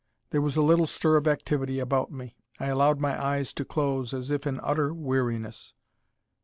[0.31, 2.35] There was a little stir of activity about me.
[2.59, 5.73] I allowed my eyes to close, as if in utter weariness.